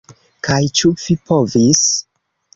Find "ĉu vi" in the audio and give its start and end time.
0.79-1.17